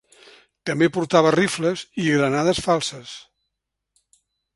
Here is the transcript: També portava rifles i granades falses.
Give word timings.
També 0.69 0.87
portava 0.95 1.33
rifles 1.35 1.83
i 2.05 2.05
granades 2.15 2.61
falses. 2.69 3.13